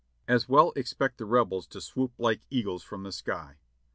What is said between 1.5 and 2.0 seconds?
to